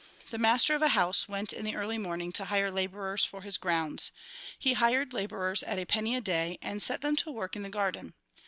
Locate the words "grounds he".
3.57-4.73